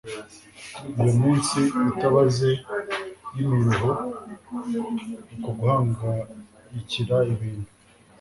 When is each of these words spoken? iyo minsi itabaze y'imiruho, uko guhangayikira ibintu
iyo 0.99 1.11
minsi 1.21 1.59
itabaze 1.91 2.51
y'imiruho, 3.35 3.89
uko 5.35 5.49
guhangayikira 5.57 7.15
ibintu 7.33 7.69